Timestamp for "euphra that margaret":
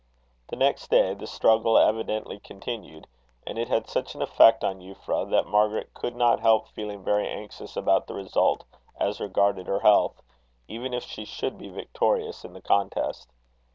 4.81-5.93